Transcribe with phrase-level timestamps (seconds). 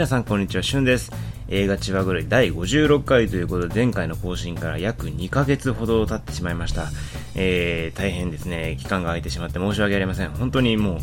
[0.00, 1.12] 皆さんこんにちは、しゅんです。
[1.48, 6.88] 映画千葉ぐらい第56回ということで、前回の更新から約2ヶ月ほど経ってしまいました。
[7.34, 10.30] えー、大変ですね、期間が空いてしまって申し訳ありません。
[10.30, 10.98] 本当にもう、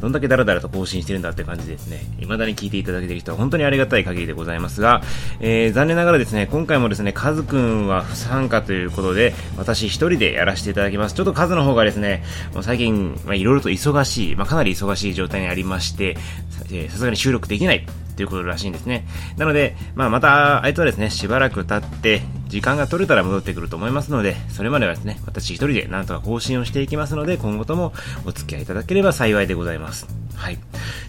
[0.00, 2.06] どんだけダラダラと更新してるんだって感じですね。
[2.20, 5.02] 未だに聞いていただけてる人は本当にありがたい限りでございますが、
[5.40, 11.16] えー、残念ながらですね、今回もですね、カズくんは不参加ということで、私一人でやらせていただきます。
[11.16, 12.22] ちょっとカズの方がですね、
[12.54, 16.16] もう最近、まあ、いろいろと忙しい、まあ、かなり忙しい状態にありまして、
[16.90, 17.84] さすがに収録できない
[18.16, 19.06] ということらしいんですね。
[19.36, 27.92] なので、まあ、また、あいつはですね、しばらく経って、時間が取れたら戻ってくると思いますので、それまではですね、私一人でなんとか更新をしていきますので、今後とも
[28.24, 30.06] お付き合いいただければ幸いでございます。
[30.36, 30.58] はい。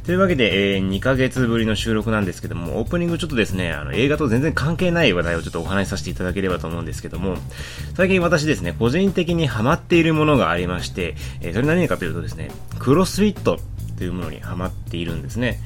[0.05, 7.35] というわけで、えー、2ヶ月ぶりの収録なんですけども、オープニングちょっとですね、あの、映画と全然関係ない話題をちょっとお話しさせていただければと思うんですけども、
[7.95, 13.59] 最近私ですね、個人的にハマっているものがありまして、えー、それ何かというとですね、クロスフィット
[13.97, 15.59] というものにハマっているんですね。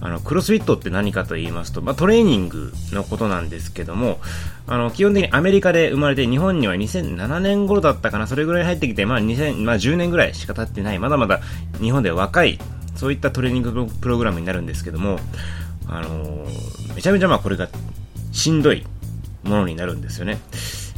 [0.00, 4.20] あの、クロスフィットって何かと言いますと、まあ、トレーニングのことなんですけども、
[4.66, 11.40] あの、基本的にアメリカで生まれて、日本には2007年頃だったかな、それぐらい入ってきて、まあ、2000、まあ、10年ぐらいしか経ってない、まだまだ
[11.80, 12.58] 日本では若い、
[12.94, 15.18] そういったトレーニングプログラムになるんですけども、
[15.88, 17.68] あのー、めちゃめちゃまあこれが
[18.32, 18.84] しんどい
[19.42, 20.38] ものになるんですよね。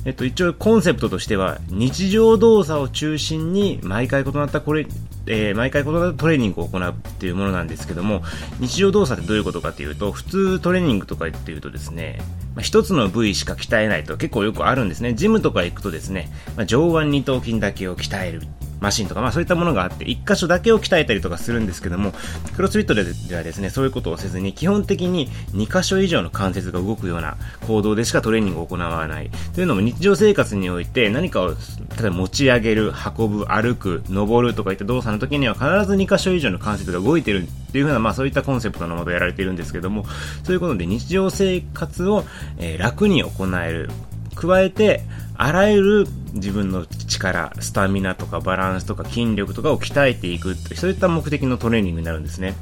[0.04, 4.86] えっと、一応コンセプトとしては、日常動作を中心に毎回異なったこれ、
[5.26, 8.22] えー、毎回異なったトレーニングを行うっていうものなんですけども、
[8.58, 12.20] 日常動作ってどういうことかっていうと、普通トレーニングとかっていうとですね、
[12.54, 15.14] まあ、一つの部位しか鍛えないと結構よくあるんですね。
[15.14, 18.42] ジムとか行くとですね、まあ、上腕二頭筋だけを鍛える
[18.80, 22.12] マシンとか、まあそういったものがあって、一箇所だけを鍛えたりとかするんですけども、
[22.56, 23.02] クロスフィットで
[23.36, 29.30] はですね、そういうことをせずに、基本的に2箇所以上の関節が動くような行動でしかトレーニングを行わない。
[29.54, 31.54] というのも日常生活において何かを、例
[32.00, 40.04] えば持ち上げる、運ぶ、歩く、登るとかいった動作の時には必ず2箇所以上の関節が動いてるっていうふうな、まあそういったコンセプトのもとやられているんですけども、
[40.44, 42.24] そういうことで日常生活を、
[42.58, 43.30] えー、楽に行
[43.62, 43.90] える。
[44.34, 45.02] 加えて、
[45.36, 52.54] あらゆる自分の力、スタミナとかバランスとか筋力とかを鍛えていくそういった目的のトレーニングになるんですね。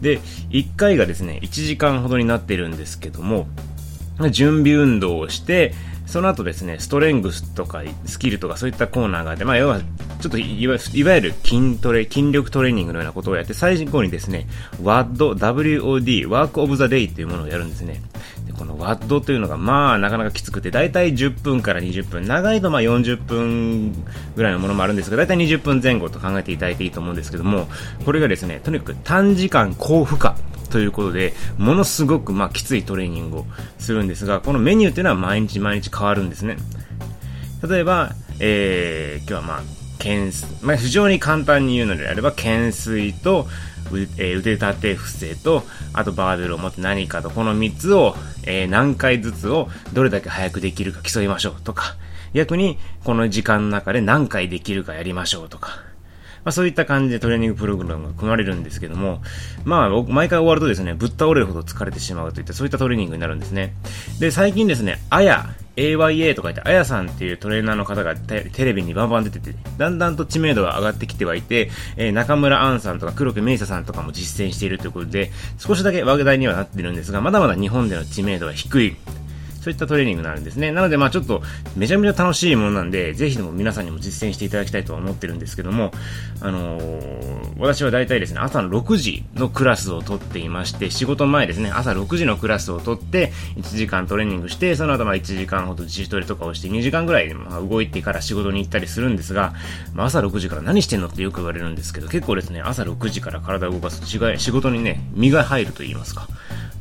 [0.00, 0.18] で、
[0.50, 3.46] 1回がですね、1時間ほどになってるんですけども、
[4.30, 5.74] 準備運動をして、
[6.12, 9.80] その後ですね、ストレングスとかスキルとかそういったコーナーがあって、まあ要は、
[10.20, 10.76] ちょっといわ
[11.14, 14.46] ゆる筋トレ、筋力トレーニングのようなことをやって、最後にですね、
[14.82, 18.02] WAD、WOD、ワークオブザデイっていうものをやるんですね。
[18.46, 23.92] でこの WAD というのがまあなかなかきつくて、だいたい10分から20分、長いとまあ40分
[24.36, 27.68] ぐらいのものもあるんですが、だいたい20分前後と考えていただいていいと思うんですけども、
[28.04, 30.32] これがですね、とにかく短時間高負荷
[30.72, 33.46] ということで、ものすごくまきついトレーニングを
[33.78, 36.56] するんですが、このメニューっていうのは毎日毎日変わるんですね。
[37.68, 39.62] 例えば、えー、今日はまあ、
[39.98, 43.46] 懸垂、まあ、非常に簡単に言うのであれば、懸垂と、
[44.16, 45.62] えー、腕立て伏せと、
[45.92, 51.96] あとバーベルを持って何かと、この3つを、えー、何回ずつをどれだけ早くできるか競いましょうとか、
[52.32, 55.91] 逆にこの時間の中で何回できるかやりましょうとか、
[56.44, 59.22] まあ、そういった感じでトレーニングプログラムが組まれるんですけども、
[59.64, 63.74] まあ、毎回終わるとですね、ぶっ倒れるほど疲れてしまうといった、そういったトレーニングになるんですね。
[64.18, 78.96] で、最近ですね、あや、AYA とか言って、あやさんっていうトレーナーの方がテレビにバンバン出てて、だんだんと知名度が上がってきてはいて、えー、中村杏さんとか黒木メイサさんとかも実践しているということで、少しだけ話題にはなってるんですが、まだまだ日本での知名度は低い。
[79.62, 80.72] そういったトレーニングになるんですね。
[80.72, 81.40] なので、まあちょっと、
[81.76, 85.92] めちゃめちゃ楽しいものなんで、ぜひとも皆さんにも実践していただきたいとは思ってるんですけども、
[86.40, 99.54] あのー、私は大体ですね、朝の6時のクラスを取っていまして、仕事前ですね、朝6時のクラスを取って、1時間トレーニングして、その後まあ1時間ほど自主トレとかをして、2時間ぐらいまあ動いてから仕事に行ったりするんですが、
[99.94, 106.26] まあ、朝6時から何してんのってよく言われるんですけど、結構ですね、朝6時から体を動かすと違い仕事にね、身が入ると言いますか。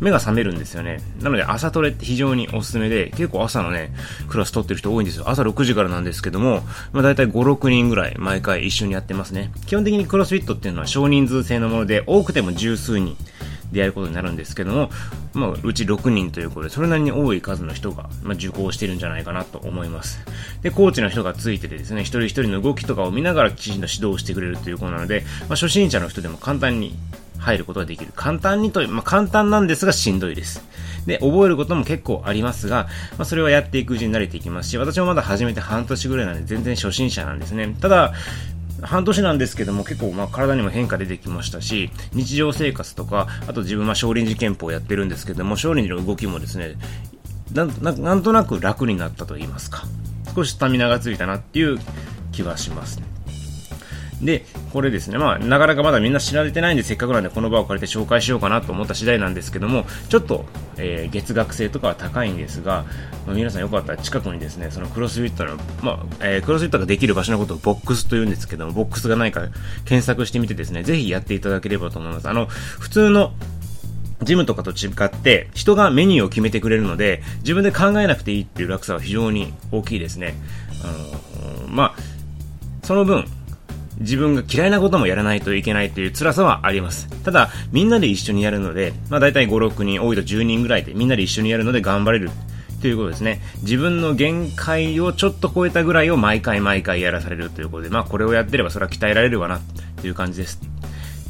[0.02, 1.00] 目が覚めるんですよね。
[1.22, 3.94] なので朝トレって非常におすすめで、結構朝のね、
[4.28, 5.30] クラス取ってる人多いんですよ。
[5.30, 6.62] 朝6時からなんですけども、
[6.92, 9.52] まあ大体5、6人ぐらい毎回一緒にやってますね。
[9.68, 13.16] 基本的にクロスフィットっていうのは少人数制のもので、多くても十数人。
[13.72, 14.90] でやることになるんですけども、
[15.34, 20.20] まあ、うち6人ということで、それなりに多い数の人が、まあ、受講してるんじゃないかなと思います。
[20.62, 26.96] で、コーチの人がついててですね、一人一人の動きとかを見ながらきちんと指導してくれるということなので、まあ、初心者の人でも簡単に
[27.42, 28.14] 入ることができる。
[28.16, 30.64] 簡単にと、まあ、簡単なんですがしんどいです。
[31.06, 37.76] で、覚えることも結構ありますが、まあ、それはやっていくうちに慣れていきますし、私もまだ始めて半年ぐらいなんで全然初心者なんですね。
[37.82, 38.14] ただ、
[38.84, 46.76] 半年なんですけども結構まあ体にも変化出てきましたし、日常生活とか、あと自分は少林寺拳法をやってるんですけども、少林寺の動きもですね、
[47.54, 49.84] なんとなく楽になったと言いますか、
[50.36, 51.80] 少しスタミナがついたなっていう
[52.32, 53.11] 気はしますね。
[54.22, 60.46] で、これですね、まあ、なかなかまだみんな知られてないんで、せっかくなんでこの場を借りて紹介しようかなと思った次第なんですけども、ちょっと、
[60.78, 62.86] えー、月額制とかは高いんですが、
[63.26, 69.48] まあ、皆さんよかったら近くにですね、そのクロスフィットの、まあ、えー、クロスフィットができる場所のことをボックスと言うんですけども、ボックスがないか
[69.86, 72.30] 検索してみてですね、ぜひやっていただければと思います。
[72.30, 73.34] あの、普通の
[74.24, 80.36] ジムとかと違って、人がメニューを決めてくれるので、自分で考えなくていいっていう楽さは非常に大きいですね。
[80.84, 80.88] あ
[81.64, 82.12] の、まあ、
[82.84, 83.26] その分、
[84.02, 87.08] 自分が嫌いなこともやらないといけないという辛さはあります。
[87.24, 92.30] ただ、みんなで一緒にやるので、まあ大体5、6人、多いと10人ぐらいでみんなで一緒にやるので頑張れる
[92.82, 93.42] ということですね。
[93.62, 99.62] 自分の限界をちょっと超えたぐらいを毎回毎回やらされるということで、まあこれをやってればそれは鍛えられるわな、
[100.02, 100.60] という感じです。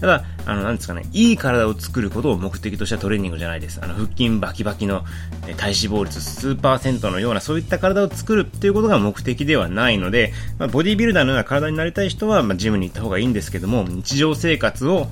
[0.01, 3.79] ただ、あの、なんですかね、いい体を作ることを目的としたトレーニングじゃないです。
[3.83, 5.05] あの、腹筋バキバキの
[5.41, 15.07] 体脂肪率数パーセントのような、そういった体を作るっていうことが目的ではないので、まあ、ボディビルダーのような体になりたい人は、まあ、ジムに行った方がいいんですけども、日常生活を、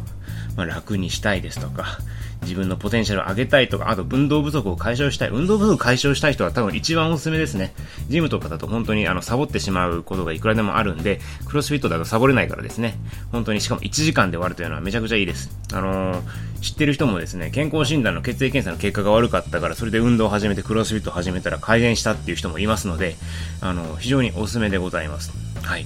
[0.58, 2.00] まあ、楽にしたいですとか、
[2.42, 5.30] 自分のポテンシャルを上げたいとか、あと運動不足を解消したい。
[5.30, 7.74] 運動不足解消したい人は多分一番おすすめですね。
[8.08, 12.96] ジムとかだと本当にあの、サボってしまうことがいくらでもあるんで、クロスフィットだとサボれないからですね。
[13.32, 15.50] 本当にしかも1時間で終わるというのはめちゃくちゃいいです。
[15.74, 16.22] あのー、
[16.62, 23.16] 知ってる人もですね、健康診断の血液検査の結果が悪かったから、それで運動を始めてクロスフィットを始めたら改善したっていう人もいますので、
[23.62, 25.32] あのー、非常におすすめでございます。
[25.62, 25.86] はい。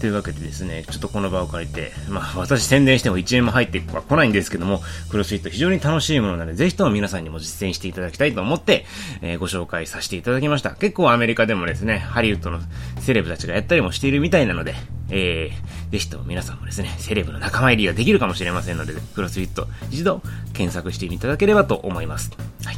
[0.00, 4.80] というわけでですね、ちょっとこの場を借りて、まあ私宣伝しても1円も入っては来ないんですけども、
[5.10, 8.86] クロスフィット非常に楽しいものなので、ぜひとも皆さんにも実践していただきたいと思って、
[9.20, 10.70] えー、ご紹介させていただきました。
[10.70, 12.60] 結構アメリカでもですね、ハリウッドの
[13.00, 14.74] セレブたちがやったりもしているみたいなので、
[15.10, 20.22] えー、ぜひとも皆さんもですね、セレブの仲間入りができるかもしれませんので、クロスフィット一度
[20.52, 22.30] 検索していただければと思います。
[22.64, 22.76] はい。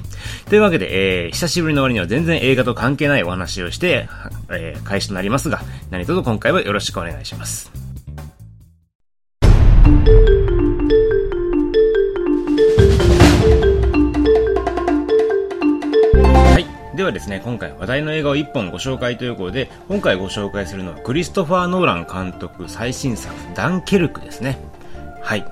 [0.48, 4.08] というわけで、えー、久しぶりの割には全然映画と関係ないお話をして、
[4.50, 7.70] えー、開始となりますが、何卒今回はよろしくお願いします。
[17.02, 24.60] ではですね、今回話題の映画を1本ご紹介ということで、今回ご紹介するのはクリストファー・ノーラン監督最新作、ダンケルクですね。
[25.20, 25.44] はい。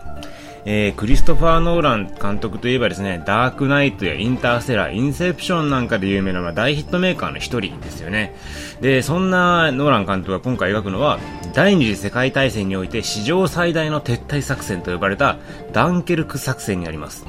[0.65, 8.37] えー、クリストファー・ノーラン監督といえばですね、ダークナイトやインターステラー、インセプションなんかで有名な大ヒットメーカーの一人ですよね。
[8.81, 11.19] で、そんなノーラン監督が今回描くのは、
[11.53, 15.39] 第二次世界大戦において史上最大の撤退作戦と呼ばれた
[15.73, 17.27] ダンケルク作戦にあります。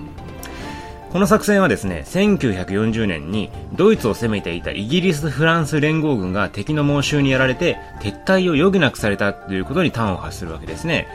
[1.12, 11.10] この作戦はですね、1940年にドイツを攻めていたイギリス・フランス連合軍が敵の猛襲にやられて撤退を余儀なくされたということに端を発するわけですね。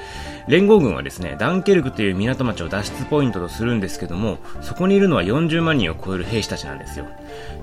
[0.48, 7.06] 連合軍はですね、ダンケルクという港町を脱出ポイントとするんですけども、そこにいるのは40万人を超える兵士たちなんですよ。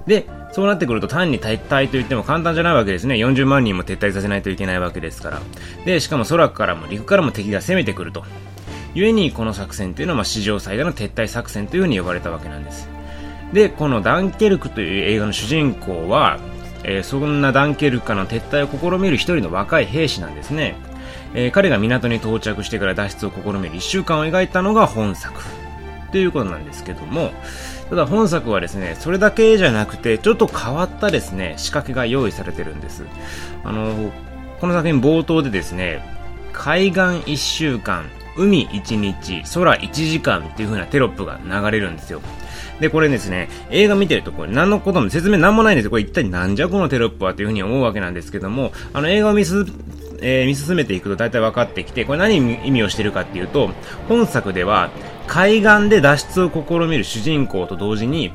[0.07, 3.13] で、そうなってくると単に撤退と言っても簡単じゃないわけですね。
[3.13, 5.41] 40万人も撤退させないといけないわけですから。
[5.85, 8.25] で、しかも空からも陸からも敵が攻めてくると。
[8.93, 12.87] 故にこの作戦というのは、史上最大の撤退作戦というふうに呼ばれたわけなんです。
[13.53, 16.39] で、このダンケルクという映画の主人公は、
[16.83, 20.75] えー、そんなダンケルクからの撤退を試みる一人の若い兵士なんですね。
[21.35, 25.41] えー、彼が港に到着してから脱出を試みる1週間を描いたのが本作
[26.11, 27.31] ということなんですけども、
[27.89, 33.05] ただ本作はですね、それだけじゃなくて、ちょっと変わったですね、仕掛けが用意されてるんです。
[33.63, 34.11] あの、
[34.59, 36.03] この作品冒頭でですね、
[36.53, 42.21] 海岸1週間、海1日、空1時間っていう風なテロップが流れるんですよ。
[42.79, 45.91] で、これですね、映画見てるとこれ何のことも説明なんもないんですよ。
[45.91, 49.65] これ一体なんじゃこのテロップはっていう風に思うわけなんですけども、あの映画を見す、
[50.21, 53.69] えー、見進めていくと大体分かってきて、これ何意味をしてるかっていうと、
[54.09, 54.89] 本作では
[55.27, 58.31] 海岸で脱出を試みる主人公と同時に、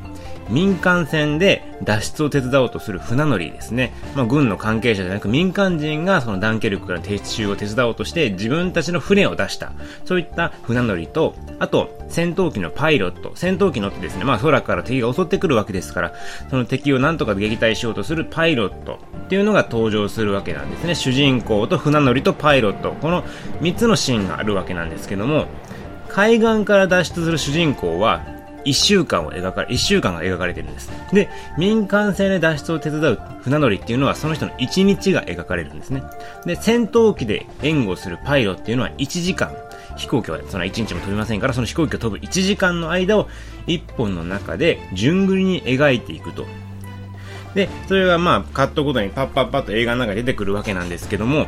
[0.48, 3.92] 民間船で脱出を手伝おうとする船乗りですね。
[4.14, 9.72] まあ、軍の関係者じゃなく民間人がそのダンケルクから撤収を手伝おうとして自分たちの船を出した。
[10.04, 13.32] そういった船乗りと、あと戦闘機のパイロット。
[13.34, 16.14] 戦闘機乗ってですね、まあ空から敵が襲ってくるわけですから、
[16.50, 20.94] その敵をなんとか撃退しようとするパイロットっていうのが登場するわけなんですね。
[20.94, 22.92] 主人公と船乗りとパイロット。
[22.92, 23.22] この
[23.60, 25.46] 3つのシーンがあるわけなんですけども、
[26.08, 30.90] 海岸から脱出する主人公は1週間を描かれ、1週間が描かれてるんです。
[31.12, 36.02] で、民間船で脱出を手伝う船乗りっていうのはその人の1日が描かれるんですね。
[36.44, 39.52] で、戦闘機で援護するパイロっていうのは1時間、
[39.96, 43.28] 飛行機はその1日も飛びませんから、その飛行機が飛ぶ1時間の間を
[43.66, 46.46] 1本の中で順繰りに描いていくと。
[47.54, 51.46] で、それがまあカットごとにパッパッパッと映画の中に出てくるわけなんですけども、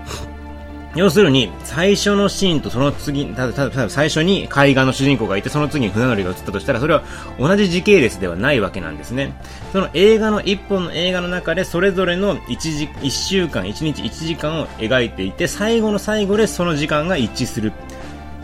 [0.97, 7.05] 要するに、最初のシーンとその次、ただ、ただ、最初に海岸の主人公がいて、その次に船乗りが映ったとしたら、それは
[7.39, 9.33] 同じ時系列ではないわけなんですね。
[9.73, 17.73] その映画の、一本の映画の中で、それぞれの一時、一週間、一日一時間を描いていて、最後の最後でその時間が一致する。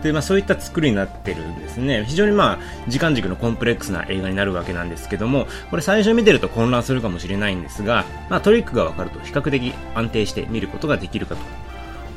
[0.01, 2.05] で、まあそういった作りになってるんですね。
[2.07, 11.41] 非常にまあ、時間軸のコンプレックスな映画になるわけなんですけども、これ最初見てると混乱するかもしれないんですが、まあトリックがわかると比較的安定して見ることができるかと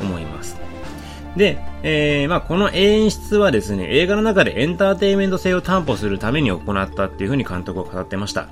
[0.01, 0.57] 思います。
[1.37, 8.49] で、えー、まあこの演出はですね、映画の中でエンターテインメント性を担保するために行ったっていうふうに監督は語ってました。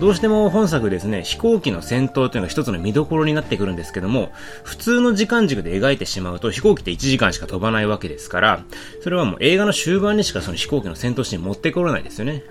[0.00, 4.32] どうしても本作ですね、飛行機の戦闘というのが一つの見どころになってくるんですけども、
[4.64, 8.64] 普通の時間軸で描いてしまうと飛行機って1時間しか飛ばないわけですから、
[9.02, 12.42] それはもう映画の終盤にしかその飛行機の戦闘シーン持ってこれないですよね。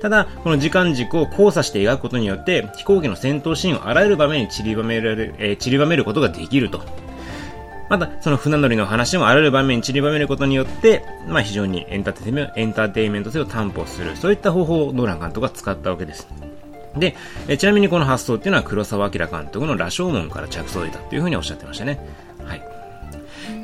[0.00, 7.07] ただ、この時間軸を交差して描くことによって、飛行機の戦闘シーンをあらゆる場面に散りばめられる、えー、散りばめることができると。
[7.88, 12.14] また、その船乗りの話もあらゆる場面に散りばめることによって、まあ非常にエンター
[12.92, 16.28] テイメント、性を担保する、そういった方法をノーラン監督が使ったわけです。
[16.96, 17.14] で、
[17.48, 21.98] えちなみにこの発想っていうのは黒沢明監督の羅生門から着想を得たっていうふうにおっしゃってましたね。
[22.44, 22.62] はい。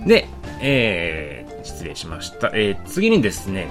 [0.07, 0.29] で、
[0.61, 2.51] えー、失礼しました。
[2.55, 3.69] えー、次にですね、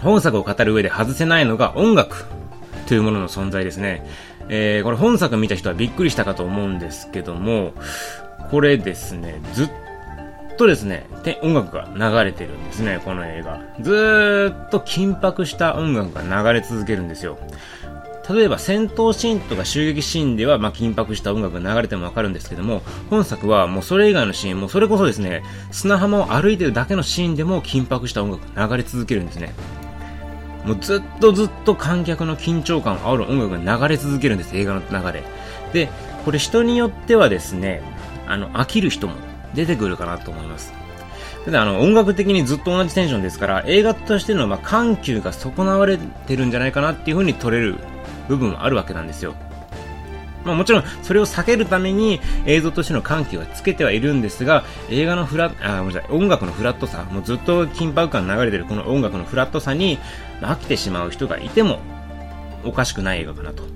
[0.00, 2.26] 本作を語る上で外せないのが音楽
[2.86, 4.04] というものの存在ですね。
[4.48, 7.72] えー、これ本作見た人はびっくりしたかと思うんですけども、
[8.52, 9.70] これですね、ずっ
[10.58, 11.06] とですね、
[11.42, 13.62] 音楽が流れてるんですね、この映画。
[13.80, 17.38] ずっと緊迫した音楽が流れ続けるんですよ。
[18.28, 29.54] 例えば戦闘シーンとか襲撃シーンでは、まあ、緊迫した音楽が流れてもわかるんですけども、本作はもうそれ以外のシーンも、それこそですね、砂浜を歩いてるだけのシーンでも緊迫した音楽が流れ続けるんですね。
[30.66, 35.24] もうずっとずっと観客の緊張感を煽る音楽が流れ続けるんです、映画の流れ。
[35.72, 35.88] で、
[36.26, 37.82] これ人によってはですね、
[38.32, 39.14] あの、飽きる人も
[39.54, 40.72] 出てくるかなと思います。
[41.44, 47.76] ただあの、音楽的にずっと同じテンションですから、映画としての、まあ、緩急が損なわれてるんじゃないかなっていう風に取れる
[48.28, 49.34] 部分はあるわけなんですよ。
[50.44, 59.98] まあもちろん、それを避けるために映像としての緩急はつけてはいるんですが、映画のフラ、あ、ごめんなさい、音楽のフラットさ、もうずっと緊迫感流れてるこの音楽のフラットさに、
[60.40, 61.78] ま、飽きてしまう人がいても
[62.64, 63.71] おかしくない映画かなと。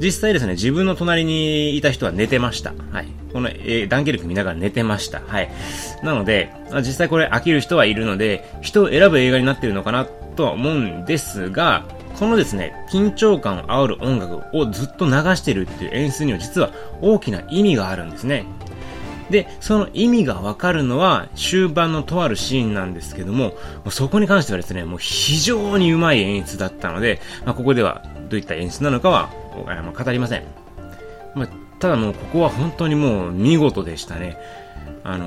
[0.00, 2.72] 実際ですね、自分の隣にいた人は寝てました。
[2.92, 3.06] はい。
[3.32, 5.20] この、えー、ダンケルク見ながら寝てました。
[5.26, 5.50] はい。
[6.02, 11.84] なので、実際これ飽きる人はいるので、人を選ぶ映画になってるのかなとは思うんですが、
[12.18, 16.70] このですね、緊張感を煽る音楽をずっと流してるっていう演出には実は
[17.02, 18.46] 大きな意味があるんですね。
[19.30, 29.30] で、その意味がわかるのは終盤のとあるシーンなんですけども、もそこに関してはですね、もう非常にうまい演出だったので、まあ、ここではどういった演出なのかは
[29.64, 30.44] 語りません。
[31.34, 31.48] まあ、
[31.78, 34.36] ただもうここは本当にもう見事でしたね。
[35.04, 35.26] あの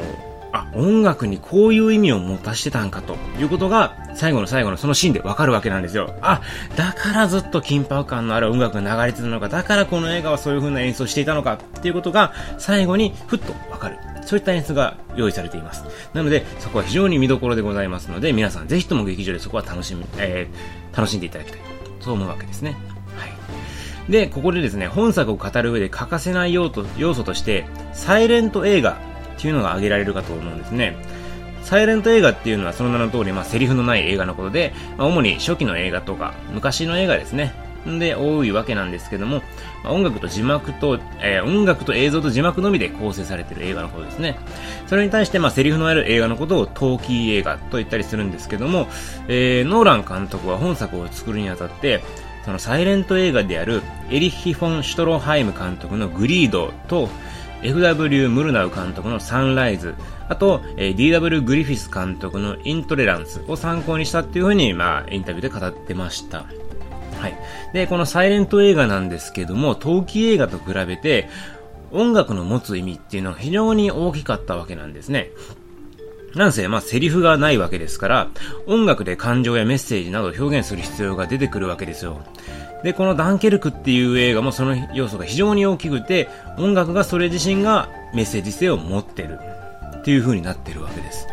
[0.00, 6.14] ーあ、音楽にこういう意味を持たしてたんかということが、最後の最後のそのシーンでわかるわけなんですよ。
[6.22, 6.42] あ、
[6.76, 13.98] だからずっと緊迫感のある音楽が流れてたのか、だからこの映画はそういう風な演奏をしていたのかっていうことが、最後にふっとわかる。
[14.22, 15.84] そういった演出が用意されています。
[16.14, 21.60] なので、そこは非常に見どころでございますので、皆さんぜひとも劇場でそこは楽しみ、えー、楽しんでいただきたい。
[21.98, 22.76] そう思うわけですね。
[24.08, 28.92] で、ここでですね、本作を語る上で欠かせない要素として、サイレント映画
[29.36, 30.96] っていうのが挙げられるかと思うんですね。
[31.62, 37.54] サイレント映画っていうのはその名の通り、まあ、セリフのない映画のことで、まあ、主に初期の映画とか、昔の映画ですね。
[37.86, 39.42] で、多いわけなんですけども、
[39.82, 44.38] まあ、音楽と字幕と、えー、音楽と映像と字幕のみで構成されている映画のことですね。
[44.86, 48.88] それに対して、まあ、セリフのある映画のことをトーキー映画と言ったりするんですけども、
[49.28, 52.02] えー、ノーラン監督は本作を作るにあたって、
[52.44, 57.08] そのサイレント映画であるエリッヒ・フォン・シュトロハイム監督のグリードと、
[57.62, 58.28] F.W.
[58.28, 59.94] ムルナウ監督のサンライズ、
[60.28, 61.40] あと、えー、D.W.
[61.40, 66.44] グリフィス監督のイントレランスを参考にしたっていうふうに、まあ、インタビューで語ってました。
[67.18, 67.38] はい。
[67.72, 71.30] で、このサイレント映画なんですけども、陶器映画と比べて、
[71.90, 75.30] 音楽の持つ意味っていうのは非常に大きかったわけなんですね。
[76.34, 78.28] なんせ、まあ、セリフがないわけですから、
[78.66, 82.22] 音楽で感情やメッセージなどを表現する必要が出てくるわけですよ。
[82.82, 89.38] で、このダンケルクっていう映画もその要素が非常に大きくて、音楽がそれ自身がメッセージ性を持ってる
[89.98, 91.26] っていう風になってるわけです。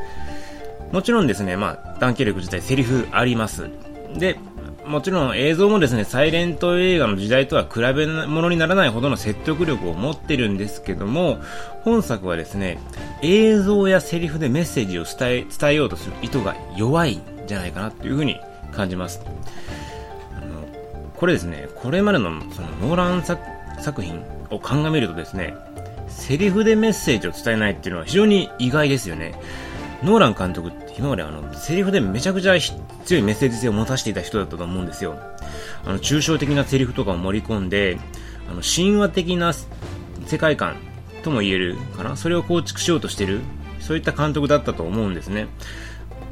[0.91, 3.69] もちろんですね、まあ、ダンケルク自体セリフあります。
[4.15, 4.37] で、
[4.85, 11.39] もちろん映像もですね、サイレント映画の時代とは比べ物にならないほどの説得力を持ってるんですけども、
[11.83, 12.79] 本作はですね、
[13.21, 18.39] 映像やセリフでメッセージを伝え、伝えようとする意図が弱いんじゃないかなっていう風に
[18.71, 19.21] 感じます。
[21.15, 25.53] これですね、これまでのそのノーラン作品を鑑みるとですね、
[26.07, 29.39] セリフでメッセージを伝えないっていうのは非常に意外ですよね。
[30.03, 32.55] ノーラン監督って今まであの、セリフでめちゃくちゃ
[33.05, 35.15] 強いメッセージ性を持たせていた人だったと思うんですよ。
[35.85, 37.99] あの、抽象的なセリフとかを盛り込んで、
[38.49, 39.53] あの、神話的な
[40.25, 40.77] 世界観
[41.23, 43.41] とも言えるかなそれを構築しようとしてる、
[43.79, 45.47] そういった監督だったと思うんですね。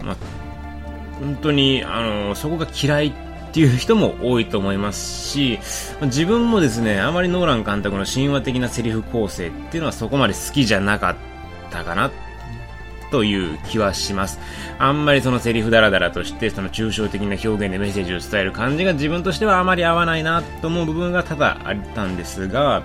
[0.04, 0.18] まあ、
[1.20, 5.60] 本当に、あの、そこが嫌いっていう人も多いと思いますし、
[6.02, 11.16] 自分もですね、あまりノーラン監督の神話的なセリフ構成っていうのはそこまで好きじゃなかっ
[11.72, 12.12] たかな
[13.12, 14.40] という気はします。
[14.78, 22.84] あんまりそのセリフダラダラとして、その抽象的な表現でメッセージを伝える感じが自分としてはあまり合わないなと思う部分が多々あったんですが、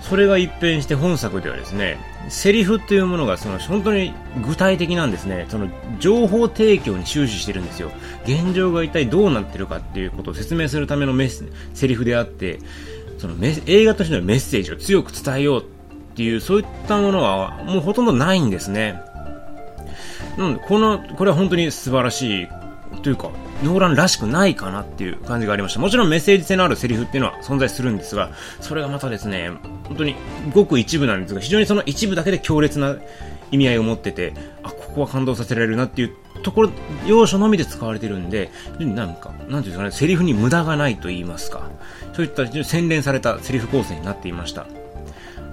[0.00, 1.98] それが一変して本作ではですね、
[2.28, 4.12] セリフっていうものがその本当に
[4.46, 5.46] 具体的なんですね。
[5.48, 7.90] その情報提供に終始してるんですよ。
[8.24, 12.58] 現状が一体どうなってるかっていうことを説明するためのメスセリフであって、
[13.18, 15.64] その映画としてのメッセージを強く伝えようっ
[16.14, 19.00] ていう、そういったものはもうほとんどないんですね。
[20.38, 22.48] うん、この、これは本当に素晴らしい
[23.02, 23.30] というか、
[23.62, 25.80] ノーランらしくないかなっていう感じがありました。
[25.80, 29.50] もちろんメッセージ性のあるセリフっていうのは存在するんですが、それがまたですね、
[29.84, 30.16] 本当に
[30.52, 32.96] ごく一部なんですが、非常にその一部だけで強烈な
[33.50, 36.12] 意味合いを持ってて、あ、ここは感動させられるなっていう
[36.42, 36.70] ところ、
[37.06, 38.50] 要所のみで使われてるんで、
[38.80, 41.70] なんか、なんていうんですかね、セリフに無駄がないと言いますか、
[42.14, 44.66] そういった洗練されたセリフ構成になっていました。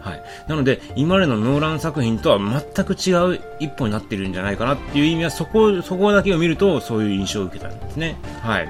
[0.01, 0.23] はい。
[0.47, 8.17] なので、今までのノーラン作品とは全く違う一歩になってるんじゃないかなっていう意味は、そこ、そこだけを見ると、そういう印象を受けたんですね。
[8.41, 8.69] はい。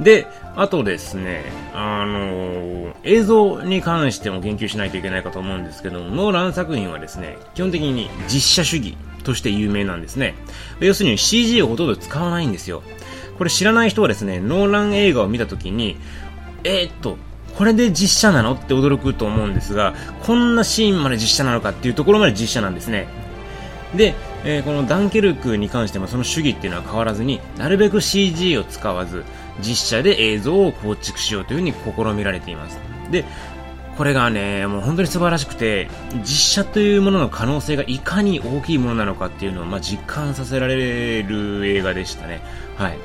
[0.00, 1.44] で、あとですね、
[1.74, 10.34] あのー、映像に関しても言及しないといけないかと思うんですけどもノーラン作品はですね、基本的に実写主義として有名なんですね。
[10.80, 12.82] 要するに CG をほとんど使わないんですよ。
[13.38, 15.96] これ知らない人はですね、ノーラン映画を見たときに、
[16.64, 17.16] えー、っと、
[17.60, 18.54] これで実写なの？
[18.54, 23.06] って驚くと思うんですが、こんなシーンまで実写なのかっていうところまで実写なんですね。
[23.94, 24.14] で、
[24.44, 29.24] えー、このダンケルクに関してもその主義っていうのは変わらずに、なるべく CG を使わず、
[29.60, 31.74] 実写で映像を構築しようというふうに
[32.14, 32.78] 試みられています。
[33.10, 33.26] で、
[33.98, 35.90] これがね、もう本当に素晴らしくて、
[36.22, 42.40] 実写というものの可能性がいかに大きいものなのかっていうのを、まあ、実感させられる映画でしたね。
[42.78, 42.96] はい。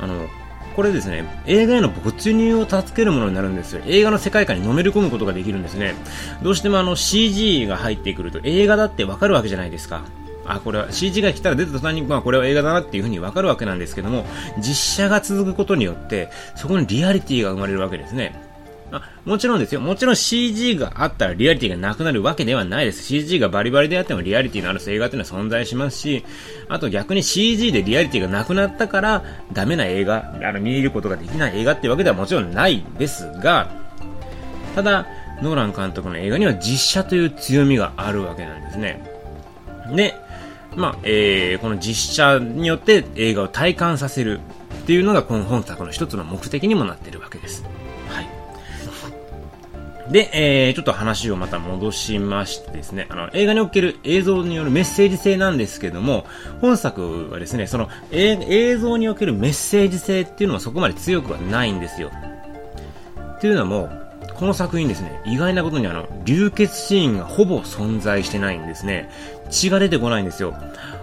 [0.00, 0.28] あの、
[0.76, 3.82] これですね、映画への没入を助けるものになるんですよ。
[3.86, 5.94] 映画の世界観にのめり込むことができるんですね。
[6.42, 10.02] どうしてもあの CG が入ってくると映画だってわかるわけじゃないですか。
[10.46, 14.24] あ、これは CG が来たら出た途端に、まあこれは映画だなっていうふうにわかるわけなんですけども、
[14.58, 18.49] 実写が続くことによって、そこにリアリティが生まれるわけですね。
[18.92, 19.80] あ、もちろんですよ。
[19.80, 23.04] もちろん CG があったらリアリティがなくなるわけではないです。
[23.04, 26.24] CG がバリバリであってもリアリティのある映画っていうのは存在しますし、
[26.68, 33.70] あと逆に CG でリアリティがなくなったからダメな映画、あの見ることができない映画っていうわけではもちろんないですが、
[34.74, 35.06] ただ、
[35.42, 39.02] ノーラン監督の映画には実写という強みがあるわけなんですね。
[39.94, 40.14] で、
[40.76, 44.40] まあ、えー、この実写によって映画を体感させる
[44.82, 47.64] っていうのがこの本作の一つの目的にもなっているわけです。
[50.10, 56.26] で、えー、ちょっと話をまた戻しましてですね、あの、映画における映像によるメッセージ性なんですけども、
[56.60, 62.10] 本作はですね、その、映像におけるメッセージ性っていうのはそこまで強くはないんですよ。
[63.36, 63.88] っていうのも、
[64.34, 69.10] この作品ですね、意外なことにあの、流血シーンがほぼ存在してないんですね。
[69.48, 70.54] 血が出てこないんですよ。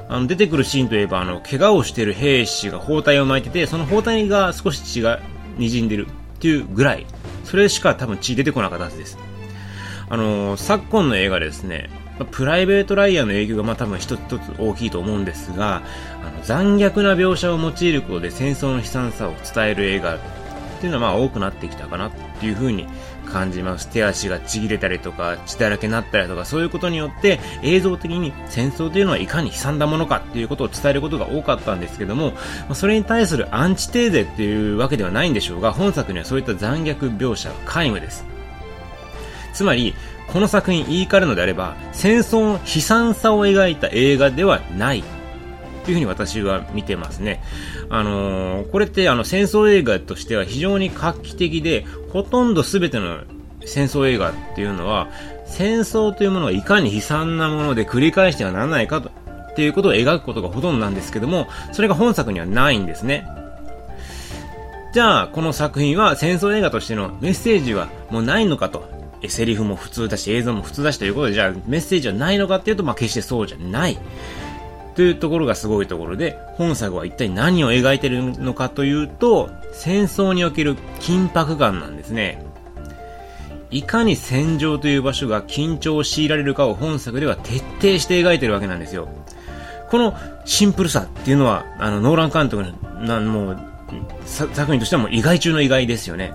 [0.10, 5.22] あの、出てくるシーンといえば、あの、怪我をしてる兵士が包帯を巻いてて、その包帯が少し血が
[5.58, 7.06] 滲んでるっていうぐらい
[7.48, 9.18] それしか多分血出てこなかったはずです。
[10.10, 11.90] あのー、昨今の映画ですね、
[12.32, 15.82] プライベート・ライアーの影響がまあ多分一つ一つ大きいと思うんですが、
[16.22, 20.20] あの残虐な描写を用いることで戦争の悲惨さを伝える映画っ
[20.82, 22.86] ていうのはまあ多くなってきたかなっていうふうに
[23.28, 23.88] 感じます。
[23.90, 32.34] 手足がちぎれたりとか、血だらけになったりとか、そういうことによって映像的に戦争というのはいかに悲惨なものかっていうことを伝えることが多かったんですけども、
[32.74, 38.26] それに対するアンチテーゼっていうわけではないんでしょうが、本作にはそういった残虐描写は皆無です。
[39.54, 39.94] つまり、
[40.28, 45.04] この作品言い換えるのであれば、戦争の悲惨さを描いた映画ではない
[45.92, 47.44] いうふうに私は見てますね。
[47.90, 53.20] あのー、これってあの戦争映画としては非常に画期的で、ほとんど全ての
[53.66, 55.10] 戦争映画っていうのは、
[55.46, 63.28] 戦争というものがいかに悲惨なもので繰り返してはならないかと、っていうことを描くことがほとんどなんですけども、それが本作にはないんですね。
[64.94, 68.98] じゃあ、この作品は戦争映画としてのメッセージはもうないのかと。
[69.22, 73.98] えセリフも普通だし、映像も普通だしということで、じゃあメッセージはないのかっていうと、まあ決してそうじゃない。
[74.98, 82.44] というところがすごいところで、本作は一体何を描いているのかというと、戦争における緊迫感なんですね。
[83.70, 89.08] いかに戦場という場所が緊張を強いられるかを本作では徹底して描いてるわけなんですよ。
[89.92, 93.60] このシンプルさっていうのは、あの、ノーラン監督の、なもう、
[94.26, 96.34] 作品としてはもう意外中の意外ですよね。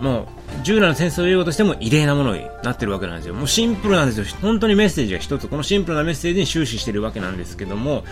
[0.00, 3.34] もう、従来の戦争英語としても異例なものになってるわけなんですよ。
[3.34, 4.24] もうシンプルなんですよ。
[4.40, 8.04] 本当にメッセージが一つ、このシンプルなメッセージに終始してるわけなんですけども、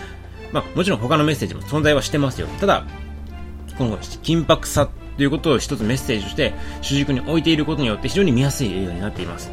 [0.51, 2.47] まあ、もちろん他のメッセージも存在はしてますよ。
[2.59, 2.85] ただ、
[3.77, 9.51] この緊迫さということを一つメッセージとして主軸に置いていることによって非常に見やすい映画になっています。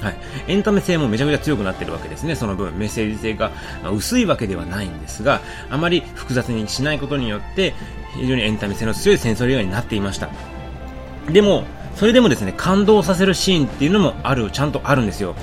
[0.00, 0.16] はい。
[0.48, 2.34] エンタメ性もめちゃくちゃ強くなってるわけですね。
[2.34, 3.50] その分、メッセージ性が
[3.92, 7.74] 薄いわけではないんですが、あまり複雑にしないことによって、
[8.16, 10.30] 非常にエンタメ性の強い戦争映画になっていました。
[11.32, 11.64] でも、
[11.96, 15.34] それでもですね、感動させるシーンっていうのもある、ちゃんとあるんですよ。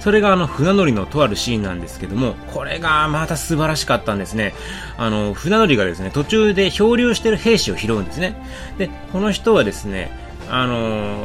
[0.00, 4.52] それがあの船乗りのとあるシーンなんですけども、これがまた素晴らしかったんですね。
[4.96, 8.34] あの、船乗りがですね、途中で漂流してる兵士を拾うんですね。
[8.78, 10.10] で、この人はですね、
[10.50, 11.24] あの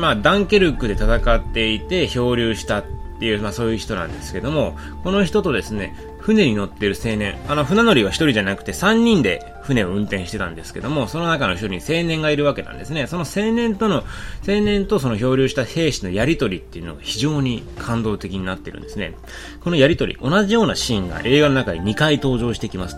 [0.00, 13.06] まあ、ダンケルクで戦っていて漂流したっていう、まあそういう人なんですけども、この人とですね、船に乗ってる青年、あの船乗りは一人じゃなくて三人で船を運転してたんですけども、その中の一人に青年がいるわけなんですね。
[13.06, 14.04] その青年との、
[14.48, 19.14] 青年とその漂流した兵士のやりとりっていうのが非常に感動的になってるんですね。
[19.60, 22.96] このやりとり、同じようなシーンが映画の中に2回登場してきます。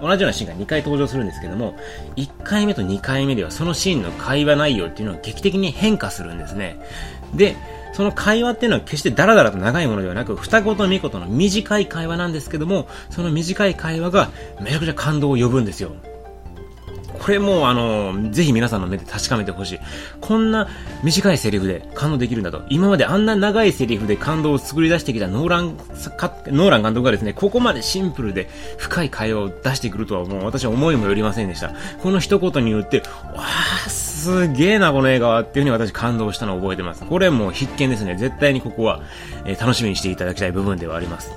[0.00, 1.76] 同じようなシーンが2回登場するんですけども、
[2.16, 6.80] 1回目と2回目ではそのシーンの会話内容っていうのは劇的に変化するんですね。
[7.34, 7.56] で、
[7.98, 14.30] その会話っていうのは決してダラダラと長いものではなく、二言三言の短い会話なんですけども、その短い会話が
[14.60, 15.90] めちゃくちゃ感動を呼ぶんですよ。
[17.18, 19.80] これもあの、ぜひ皆さんの目で確かめてほしい。
[20.20, 20.68] こんな
[21.02, 22.62] 短いセリフで感動できるんだと。
[22.68, 31.72] 今まであんな長いセリフで感動を作り出してきたノーラン、ノーラン監督がですね、ここまでシンプルで深い会話を出してくるとはもう私は思いもよりませんでした。
[32.00, 33.00] この一言によって、
[33.34, 37.04] わー、すげえな、この映画はっていうふうに私感動したのを覚えてます。
[37.04, 38.16] これもう必見ですね。
[38.16, 39.02] 絶対にここは、
[39.44, 41.30] えー、楽しみにしていただきたい部分ではあります。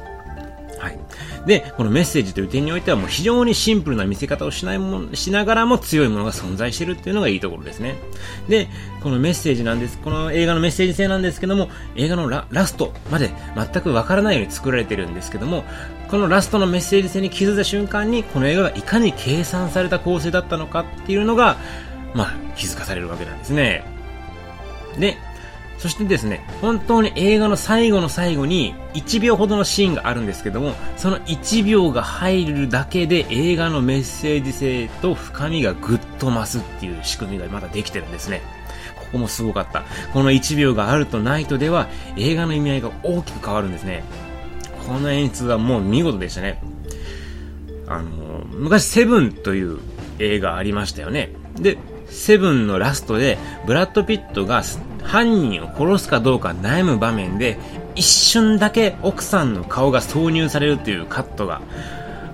[0.80, 0.98] はい。
[1.46, 7.98] で、このメッセージという点においてはもう非常にシンプルな見せ方をしないも、しながらも強いものが存在してるっていうのがいいところですね。
[8.50, 8.68] で、
[9.04, 15.66] このメッセージなんです、この映画のメッセージ性なんですけども、映画のララストまで全くわからないように作られてるんですけども、
[16.10, 21.58] このラストのメッセージ性に気づいた瞬間に、この映画がいかに計算された構成だったのかっていうのが、
[22.14, 23.84] まあ、気づかされるわけなんですね。
[25.00, 25.18] で、
[25.82, 38.44] そしてですね、本当に映画の最後の最後に1秒ほどのシーンがあるんですけども、その1秒が入るだけで映画のメッセージ性と深みがぐっと増すっていう仕組みがまだできてるんですね。
[38.96, 39.84] ここもすごかった。
[40.14, 44.04] この1秒があるとないとでは映画の意味合いが大きく変わるんですね。
[44.86, 46.62] この演出はもう見事でしたね。
[47.88, 49.80] あの、昔セブンという
[50.20, 51.32] 映画ありましたよね。
[51.56, 51.80] で、
[52.12, 54.64] セブンのラストで、ブラッド・ピットが
[55.02, 57.58] 犯人を殺すかどうか悩む場面で、
[57.96, 61.62] 一瞬だけ奥さんの顔が挿入されるというカットが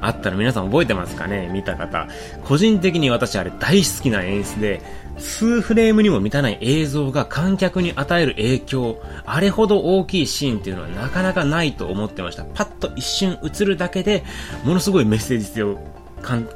[0.02, 1.50] あったら皆さん覚えてますかね？
[1.52, 2.08] 見た方。
[2.44, 4.82] 個人的に私あれ大好きな演出で、
[5.18, 12.44] 数フレームにも満たない映像が観客に与える影響、あれほど大きいシーンっていうのはなかなかないと思ってました。
[12.44, 14.24] パッと一瞬映るだけで、
[14.63, 15.80] ものすごいメッセージ性を
[16.22, 16.48] 感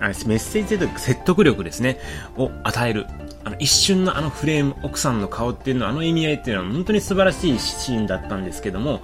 [0.00, 1.98] あメッセージ性というか説得力ですね、
[2.36, 3.06] を与える。
[3.44, 9.02] あの、一瞬のあのフレーム、奥さんの顔っていうのは、あの意味合いっていうのは本当に素晴らしいシーンだったんですけども、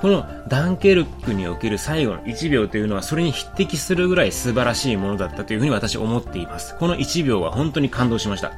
[0.00, 6.76] このダンケルクにおける最後の1秒というのはそれに匹敵するぐらい素晴らしいものだったというふうに私思っています。
[6.76, 8.52] この1秒は本当に感動しました。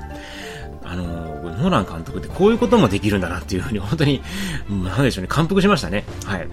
[0.85, 4.21] あのノーラン監督ってこういうこともできるんだなっていうふうに本当に、
[4.69, 6.05] なんでしょうね、感服しましたね。
[6.27, 6.49] はい。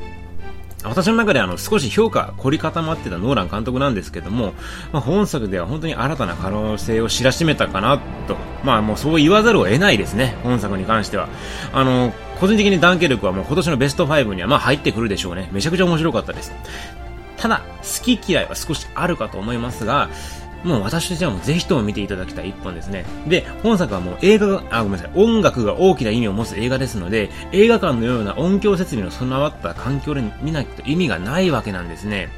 [0.83, 4.53] 私の中であの少し評価凝り固まってたノーラン監督なんですけども、
[4.91, 11.29] まあ、本作では本当に新たな可能性を知らしめたかなと、まあもうそう言わざるを得ないですね、本作に関しては。
[11.73, 15.49] あの、個人的にダンケルクはもう今年のベスト5にはまあ入ってくるでしょうね。
[15.51, 16.53] めちゃくちゃ面白かったです。
[17.37, 20.09] ただ、好き嫌いは少しあるかと思いますが、
[20.63, 23.05] もう私としてはもうぜひとも見ていただきたい一本ですね。
[23.27, 32.29] で、本作はもう映画が、あ、ごめんなさい、音楽が大きな意味を持つ映画ですので、映画館のような音響設備の備わった環境で見ないと意味がないわけなんですね。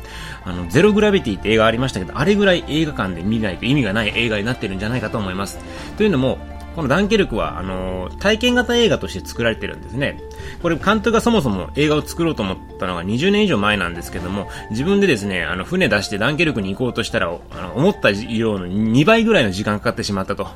[0.45, 5.59] あの、ゼログラビティって映画ありましたけど、あれぐらい映画館で見ないと意味がない映画になってるんじゃないかと思います。
[5.97, 6.37] というのも、
[6.75, 10.21] このダンケルクは、あのー、体験型映画として作られてるんですね。
[10.61, 20.47] これ、監督がそもそも映画を作ろうと思ったのが20年以上前なんですけども、自分でですね、あの、船出してダンケルクに行こうとしたら、あの、思った量の2倍ぐらいの時間かかってしまったと。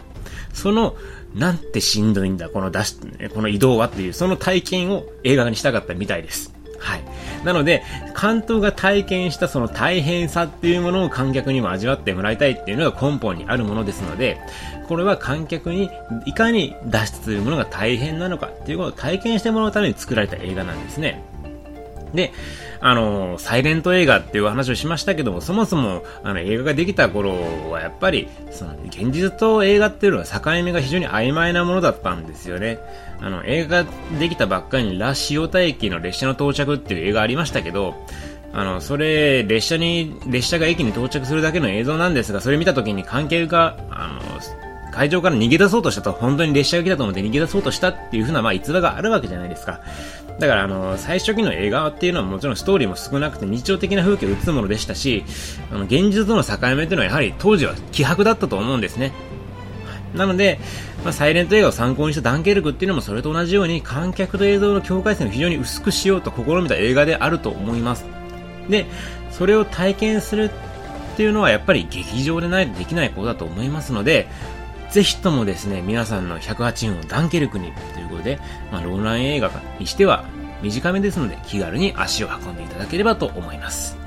[0.54, 0.96] その、
[1.36, 2.96] なんてしんどいんだ、この出し、
[3.34, 6.54] この移動はっていう、その体験を映画化にしたかったみたいです。
[6.80, 7.02] はい。
[7.44, 7.84] なので、
[8.20, 14.40] 監督が体験したその大変さっていうものを観客にも味わってもらいたいっていうのが根本にあるものですので、
[14.88, 15.90] これは観客に
[16.26, 21.24] いかに脱出するものが大変なのかっていうことを体験してもらうために作られた映画なんですね。
[22.14, 22.32] で、
[22.80, 27.34] あの、サイレント映画っていう話をしましたけども、そもそも、あの、映画ができた頃
[27.72, 32.80] は、やっぱり、その、現実と映画っていうのは境目が非常に曖昧なものだったんですよね。
[33.24, 33.86] あの、映画
[34.20, 37.96] できたばっかりに、ラ・シオタ駅の列車の到着っていう映画ありましたけど、
[38.52, 44.22] あの、それ、列車に、列車が駅に到着するだけの映像なんですが、それ見た時に関係が、あの、
[44.92, 49.80] 会場から逃げ出そうとしたと、本当に列車が来たと思って逃げ出そうとしたっていう風な、まあ、逸話があるわけじゃないですか。
[50.40, 55.24] だから、あの、最初期の映画っていうのはもちろんストーリーも少なくて日常的な風景を映すものでしたし、
[55.72, 59.14] あの、現実との境目っていうのはやはり当時は希薄だったと思うんですね。
[60.14, 60.60] なので、
[61.04, 68.06] まあ、サイレント映画を参考にしたダンケルクっていうのもそれと同じように観客と映像の境界線を非常に薄くしようと試みた映画であると思います。
[68.70, 68.86] で、
[69.32, 70.50] それを体験する
[71.14, 74.28] っていうのはやっぱり劇場でないとできないことだと思いますので、
[74.92, 78.40] ぜひともですね、皆さんの108分をダンケルクにということで、
[78.72, 80.24] まあ、ローラン映画にしては
[80.62, 84.03] 短めですので、気軽に足を運んでいただければと思います。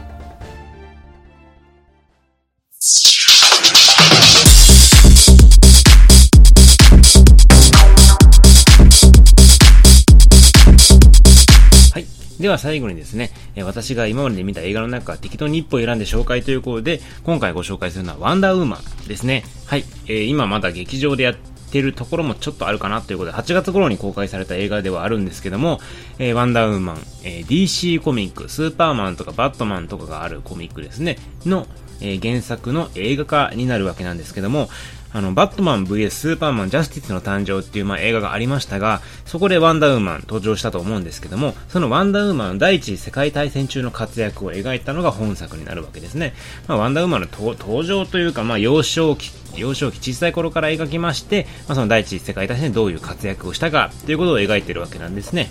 [12.40, 13.30] では最後にですね、
[13.64, 19.44] 私が今まで見た映画の中適当に一歩選んで紹介ということで、今回ご紹介するのはワンダーウーマンですね。
[19.66, 19.84] はい。
[20.06, 25.80] えー、今まだ劇場でやってるところもちょっとあるかなということで、8月頃に公開された映画ではあるんですけども、
[26.18, 31.66] えー、ワンダーウーマン、えー、DC コミック、スーパーマンとかバットマンとかがあるコミックですね、の、
[32.00, 34.68] え、原作の映画化になるわけなんですけども、
[35.16, 46.34] あの、バットマン VS スーパーマンジャスティスの誕生っていう、まあ、映画がありましたが、そこでワンダーウーマン登場したと思うんですけども、そのワンダーウーマン第一次世界大戦中の活躍を描いたのが本作になるわけですね。
[46.68, 55.50] まあ、ワンダーウーマンの登場というか、まあ、幼少期幼少期小さい頃から描きまして、まあ、その第一次世界大戦でどういう活躍をしたかということを描いているわけなんですね。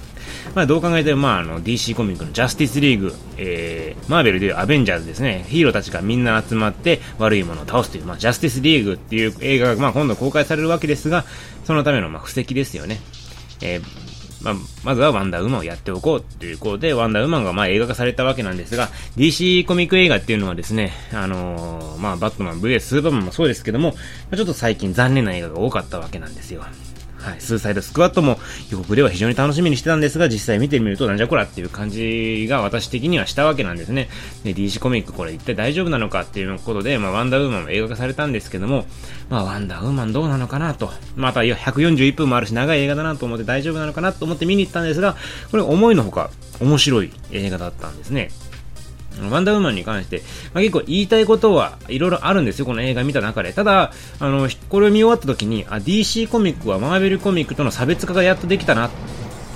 [0.54, 11.26] まあ、どう考えても、まあ、あの DC コミックのジャスティスリーグ、えー、マーベルでいうアベンジャーズですね、ヒーローたちがみんな集まって悪いものを倒すという、まあ、ジャスティスリーグっていう映画が、まあ、今度公開されるわけですが、
[11.66, 13.00] そのための、まあ、布石ですよね。
[13.62, 14.05] えー
[14.46, 14.54] まあ、
[14.84, 23.96] まずはワンダーウーマンをやっておこうということで、ワンダーウーマンがまあ映画化されたわけなんですが、DC コミック映画っていうのはですね、あのー、まあ、バットマン、VS スーパーマンもそうですけども、
[24.36, 26.64] ちょっと最近残念な映画が多かったわけなんですよ。
[27.26, 28.38] はい、スーサイドスクワットも
[28.70, 34.10] 予告では非常に楽しみにしてたんですが、実際見てみるとなんじゃこらっていう感じが私的にはしたわけなんですね。
[34.44, 38.86] で、DC コミックこれ一体大丈夫なのかっていうことで、まあ、ワンダーウーマンも映画化されたんですけども、
[39.30, 40.92] まあ、ワンダーウーマンどうなのかなと。
[41.16, 45.16] また、141分もあるし長い映画だなと思って大丈夫なのかなと思って見に行ったんですが、
[45.50, 46.30] これ思いのほか
[46.62, 48.30] 面白い映画だったんですね。
[49.30, 50.22] ワンダーウーマンに関して、
[50.54, 53.54] まあ、結構言いたいことはいろいろあるんですよ、この映画見た中で。
[53.54, 58.90] ただ、あの、これを見終わった時に、あ、DC コミックはマーベルコミックとの差別化がやっとできたな。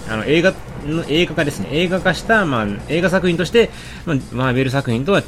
[0.09, 0.53] あの、映画
[0.85, 1.69] の、映画化ですね。
[1.71, 3.69] 映画化した、まあ、映画作品として、
[4.05, 5.25] まあ、マーベル作品とは違う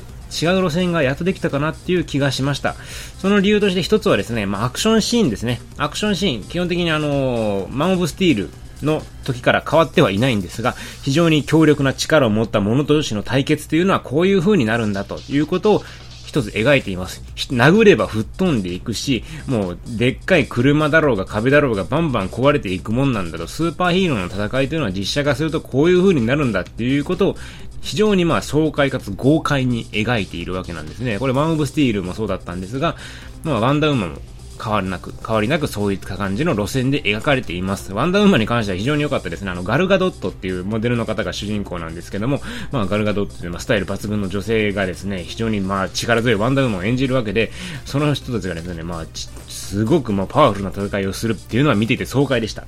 [0.64, 2.76] 路線がやっとできたかなっていう気がしました。
[3.20, 5.62] その理由として一つはですね、まあ、アクションシーンですね。
[5.78, 8.50] アクションシーン、基本的にあの、マン・オブ・スティール
[8.86, 15.84] の時から変わってはいないんですが、非常に強力な力を持った者同士の対決というのはこういう風になるんだということを
[16.26, 17.22] 一つ描いています。
[17.50, 27.38] 殴れば吹っ飛んでいくし、もうでっかい車だろうが壁だろうがバンバン壊れていくもんなんだと、スーパーヒーローの戦いというのは実写化するとこういう風になるんだっていうことを
[27.82, 31.20] 非常にまあ爽快かつ豪快に描いているわけなんですね。
[31.20, 32.96] これワンオブスティールもそうだったんですが、
[33.44, 34.18] まあワンダーウーマンも
[34.64, 37.94] 変わりなく、変わりなくそういった感じの路線で描かれています。
[37.94, 39.50] ワンダーウーマンに関しては非常に良かったですね。
[39.50, 47.52] あの、ガルガドットっていうモデルの方が主人公なんですけども、まあ、ガルガドットという、ま、スタイル抜群の女性がですね、非常にまあ、力強いワンダーウーマンを演じるわけで、
[47.86, 49.06] その人たちがですね、まあ、
[49.48, 52.66] すごくまあ、パワフルな戦いをするっていうのは見ていて爽快でした。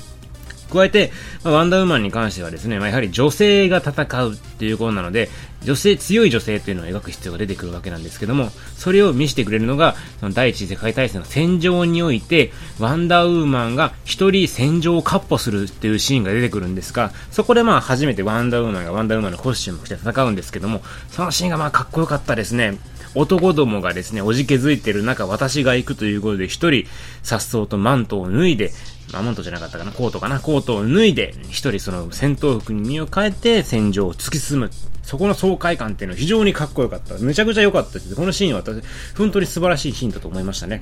[0.74, 1.12] 加えて、
[1.44, 5.30] まあ、ワンダーウーマンに関してはですね、まあ、やはり女性が戦うっていうことなので、
[5.64, 22.78] 女性、強い女性っていうのを描く必要が出てくるわけなんですけども、それを見せてくれるのが、その第一次世界大戦の戦場において、ワンダーウーマンが一人戦場をカッ歩するっていうシーンが出てくるんですが、そこでまあ初めてワンダーウーマンがワンダーウーマンのコスチュームを着て戦うんですけども、そのシーンがまあかっこよかったですね。
[23.16, 26.88] 男どもがですね、おじけづいてる中、私が行くということで、一人、
[27.22, 28.72] 颯爽とマントを脱いで、
[29.13, 34.71] まあ、マントじゃなかったかな、コートかな、コートを脱いで、一人その戦闘服に身を変えて戦場を突き進む。
[35.04, 37.17] そこの爽快感っていうのは非常にかっこよかった。
[37.19, 38.15] めちゃくちゃ良かったです。
[38.15, 38.84] このシーンは私、
[39.17, 40.82] 本当に素晴らしいシーンだと思いましたね。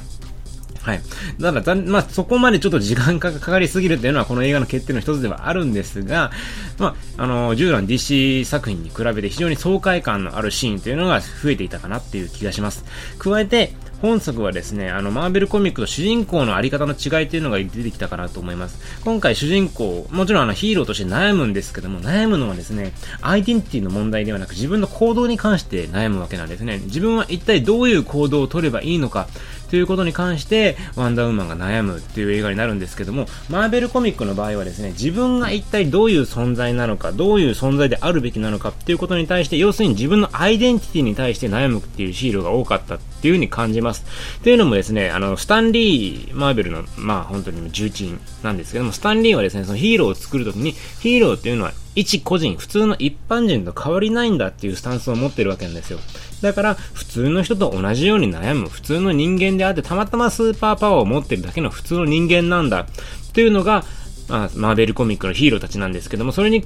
[0.81, 1.01] はい。
[1.39, 6.31] だから、まあ、そこまでちょっと時間がかかりすぎるっていうのは、この映画の欠点の一つではあるんですが、
[6.79, 12.83] まあ、あの、従来の DC 作品に比べて非常に爽快感のあるシーンというのが増えていたかなっていう気がします。
[13.19, 18.79] 加えて、本作はですね、あの、マーベルコミックと主人公のあり方の違いというのが出てきたかなと思います。
[19.03, 26.79] 今回主人公、もちろんあのヒーローとして悩むんですけども、悩むのはですね、アイデンティティの問題ではなく自分の行動に関して悩むわけなんですね。
[26.85, 29.27] 自分は一体どういう行動を取ればいいのか、
[29.71, 44.03] ということに関して、ワンダーウーマンが悩むっていう映画になるんですけども、マーベルコミックの場合はですね、自分が一体どういう存在なのか、どういう存在であるべきなのかっていうことに対して、要するに自分のアイデンティティに対して悩むっていうヒーローが多かったっていう風に感じます。
[44.43, 55.99] というのもですね、あの、スタンリー、マーベルの、まあ本当に重鎮なんですけども、スタンリーはですね、そのヒーローを作るときに、ヒーローっていうのは一個人、普通の一般人と変わりないんだっていうスタンスを持ってるわけなんですよ。
[56.41, 62.81] だから、普通の人と同じように悩む、普通の人間であって、たまたまスーパーパワーを持ってるだけの普通の人間なんだ。
[62.81, 63.83] っていうのが、
[64.29, 66.65] まあ、マーベルコミックのヒーローたちなんですけども、それに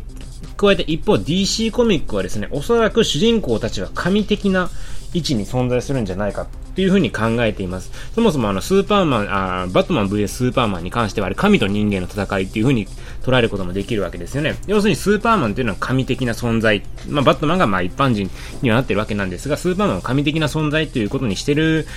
[0.58, 4.70] 加えて一方 DC コミックはですね、おそらく主人公たちは神的な
[5.14, 7.92] 位置に存在するんじゃないかっていうふうに考えています。
[8.14, 12.88] そもそもあの、スーパーマン、あバットマン VS スーパーマンに関してはあれ神と人間の戦いっていうふうに
[13.26, 14.56] 捉えることもできるわけですよね。
[14.68, 16.84] 要するにスーパーマンっていうのは神的な存在。
[17.10, 18.30] まあ、バットマンがまあ一般人
[18.62, 21.88] にはなってるわけなんですが、スーパーマンは神的な存在ということにしてる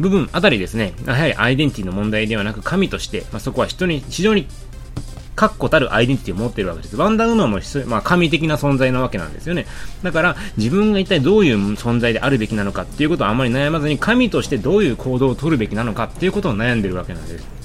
[0.00, 4.46] 部分あたりですね、やはりアイデンティティの問題ではなく神として、まあ、そこは人に非常に
[5.34, 6.96] 確固たるアイデンティティを持ってるわけです。
[6.96, 9.66] ワンダーウーマンも、まあ、神的な存在なわけなんですよね。
[10.02, 17.61] だから、自分が一体どういう存在であるべきなのかっていうことをあまり悩まずに、神としてどういう行動を取るべきなのかっていうことを悩んでるわけなんです。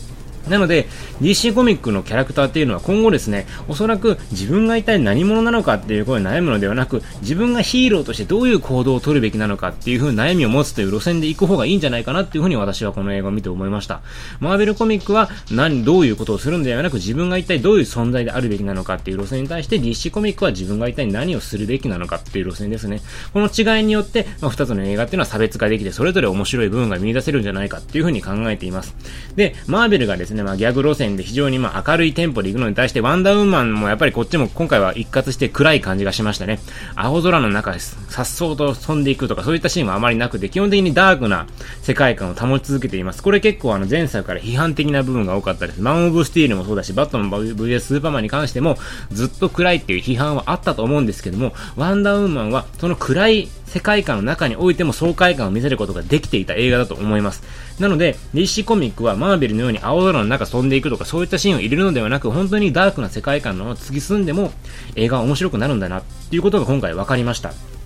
[0.49, 0.87] なので、
[1.21, 14.01] DC コミックのキャラクターっていうのは今後ですね、おそらく自分が一体何者なのかっていうことに悩むのではなく、自分がヒーローとしてどういう行動を取るべきなのかっていう風に悩みを持つという路線で行く方がいいんじゃないかなっていう風に私はこの映画を見て思いました。
[14.39, 23.01] マーベルコミックは何、どういうことをするんではなく、自分が一体どういう存在であるべきなのかっていう路線に対して、DC コミックは自分が一体何をするべきなのかっていう路線ですね。
[23.33, 28.95] この違いによって、まあ、二つの映画っていうのは差別化できて、それぞれ面白い部分が見出せるんじゃないかっていう風に考えています。
[29.35, 36.59] で、マーベルがですね、まあ、ギャグ路線で非常にまあ明るいテンポで行くのに対して、ワンダーウーマンもやっぱりこっちも今回は一括して暗い感じがしましたね。
[36.95, 41.47] 青空の中、さっそうと飛んでいくとかそういったシーンはあまりなくて、基本的にダークな
[41.81, 43.23] 世界観を保ち続けています。
[43.23, 45.81] これ結構あの前作から批判的な部分が多かったです。
[45.81, 48.77] マン・オブ・スティールもそうだし、バットマン VS スーパーマンに関しても
[49.11, 57.43] ずっと暗いっていう批判はあったと思うんですけども、ワンダーウーマンはその暗い世界観の中においても爽快感を見せることができていた映画だと思います。
[57.79, 64.51] なので、DC コミックはマーベルのように青空の中飛んでいくとかそういったシーンを入れるのではなく、本当にダークな世界観のまま突き進んでも
[64.95, 67.76] 映画は面白くなるんだなっていうことが今回分かりました。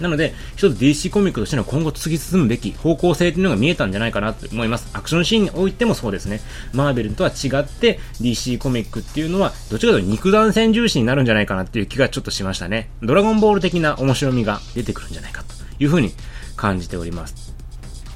[0.00, 4.88] なので、一つ DC コミックとしての今後突き進むべき方向性というのが見えたんじゃないかなと思います。
[4.92, 6.40] アクションシーンにおいてもそうですね。
[6.72, 12.90] マーベルとは違って DC コミックっていうのは、どちらかというと肉弾戦重視になるんじゃないかなっていう気がちょっとしましたね。
[13.02, 16.12] ドラゴンボール的な面白みが出てくるんじゃないかというふうに
[16.56, 17.49] 感じております。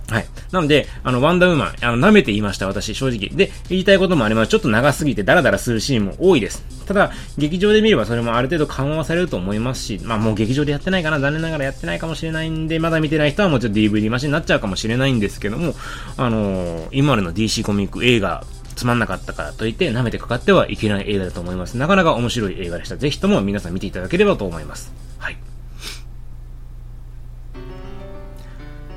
[0.09, 0.27] はい。
[0.53, 3.31] なので、あの、ワンダーウーマン、あの、舐めて言いました、私、正直。
[3.31, 4.49] で、言いたいこともあります。
[4.49, 6.62] ちょっと長すぎてダラダラするシーンも多いです。
[6.87, 15.75] ただ、劇場で見ればそれもある程度緩和されると思いますし、まあもう劇場でやってないかな、残念ながらやってないかもしれないんで、まだ見てない人はもうちょっと DVD マシンになっちゃうかもしれないんですけども、
[16.19, 18.45] あのー、今までの DC コミック映画、
[18.77, 21.77] つまんなかったからといって舐めてかかってはいけない映画だと思います。
[21.77, 22.97] なかなか面白い映画でした。
[22.97, 24.93] ぜひとも皆さん見ていただければと思います。
[25.19, 25.38] はい。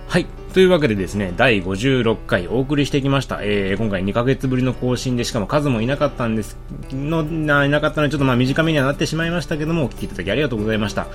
[0.08, 0.37] はい。
[0.54, 3.40] というわけでですね、第56回お送りしてきました。
[3.42, 6.58] えー、今回2ヶ月ぶりの更新で、しかも数もいなかったんです、
[6.92, 11.08] の、ないなかったので、ちょっとまあ短めにはなってしまいましたけども、お聞きいただきありがとうございました。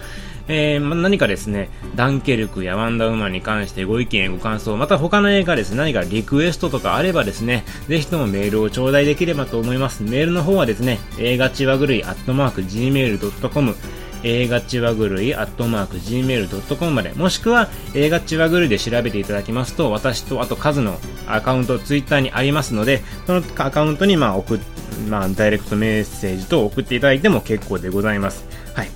[0.49, 10.03] えー、ま、何かですね、ダンケルクやワンダウーマンに関してご意見、ご感想、また他の映画ですね、何かリクエストとかあればですね、ぜひともメールを頂戴できればと思います。
[10.03, 13.75] メールの方はですね、映画ちわぐるい、アットマーク、gmail.com、
[14.25, 24.59] 映画ちわぐるい、アットマーク、gmail.com まで、もしくは、映画ちわぐるいで調べていただきますと、私と、あと数のアカウント、ツイッターにありますので、そのアカウントに、まあ、送
[25.09, 28.45] まあ、ダイレクトメッセージと送っていただいても結構でございます。
[28.75, 28.89] はい。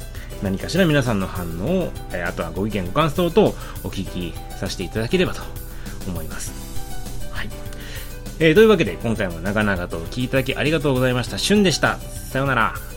[0.43, 5.43] 何かしら皆さんの反応を、えあとはご意見、ご感想とお聞きさせていただければと
[6.07, 6.53] 思います。
[7.33, 7.51] はい。
[8.39, 11.39] えー、というわけで、今回も長々とお聞きいただきありがとうございました。
[11.39, 11.99] しゅんでした。
[11.99, 12.96] さようなら。